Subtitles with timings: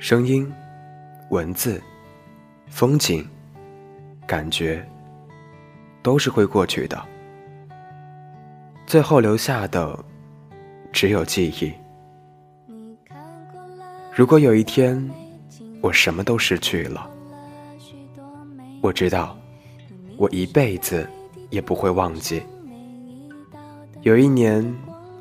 [0.00, 0.48] 声音、
[1.30, 1.82] 文字、
[2.68, 3.28] 风景、
[4.28, 4.86] 感觉，
[6.02, 6.96] 都是会过去的，
[8.86, 9.98] 最后留下的
[10.92, 11.72] 只有记忆。
[14.14, 15.04] 如果有一天
[15.80, 17.10] 我什么都失去了，
[18.80, 19.36] 我知道
[20.16, 21.10] 我一辈子
[21.50, 22.40] 也不会忘记。
[24.02, 24.64] 有一年，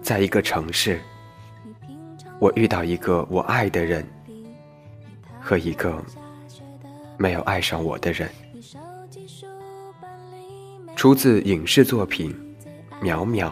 [0.04, 1.02] 在一个城市，
[2.38, 4.06] 我遇到一个我爱的人，
[5.48, 6.04] 和一个
[7.18, 8.30] 没有爱上我的人。
[10.94, 12.36] 出自影视作品
[13.06, 13.50] 《淼淼》。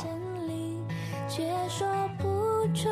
[1.69, 2.89] 说不出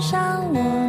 [0.00, 0.87] 上我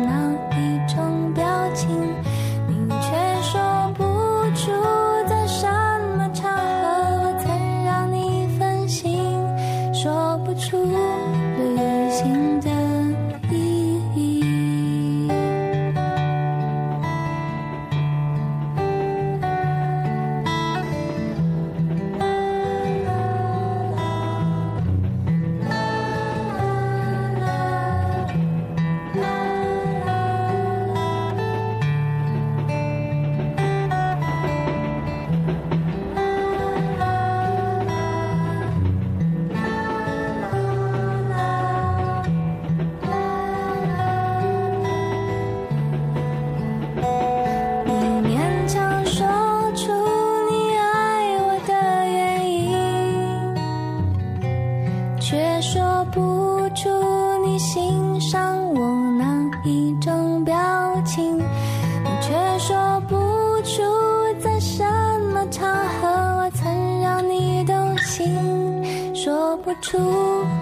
[68.02, 69.98] 心说不出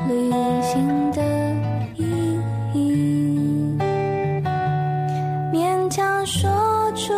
[0.07, 0.31] 旅
[0.61, 1.21] 行的
[1.95, 2.39] 意
[2.73, 3.77] 义。
[5.53, 6.49] 勉强说
[6.95, 7.13] 出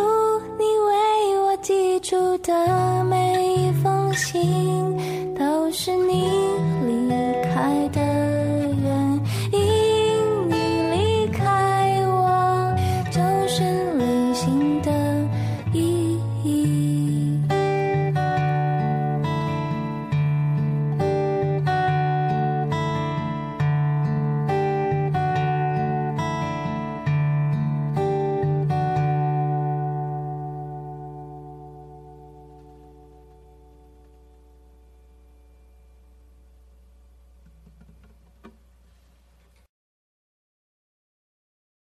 [0.58, 6.30] 你为我寄出的每一封信都是你
[6.86, 7.10] 离
[7.52, 8.09] 开的